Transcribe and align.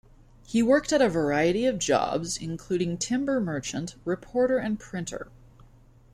He 0.47 0.63
worked 0.63 0.91
at 0.93 0.99
a 1.03 1.07
variety 1.09 1.67
of 1.67 1.77
jobs, 1.77 2.35
including 2.37 2.97
timber 2.97 3.39
merchant, 3.39 3.97
reporter 4.03 4.57
and 4.57 4.79
printer. 4.79 5.29